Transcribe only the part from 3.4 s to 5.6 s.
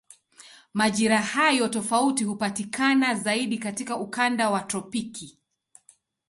katika ukanda wa tropiki.